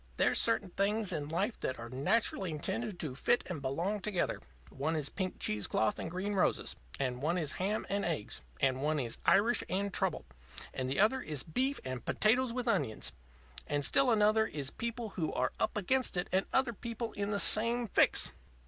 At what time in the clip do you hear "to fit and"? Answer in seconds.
3.01-3.61